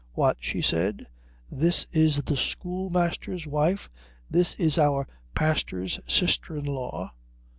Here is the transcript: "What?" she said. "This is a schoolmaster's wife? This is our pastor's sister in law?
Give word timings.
"What?" 0.13 0.37
she 0.39 0.63
said. 0.63 1.05
"This 1.51 1.85
is 1.91 2.23
a 2.25 2.35
schoolmaster's 2.35 3.45
wife? 3.45 3.87
This 4.31 4.55
is 4.55 4.79
our 4.79 5.07
pastor's 5.35 5.99
sister 6.11 6.57
in 6.57 6.65
law? 6.65 7.11